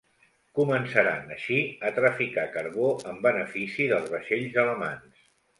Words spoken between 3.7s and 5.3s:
dels vaixells alemanys.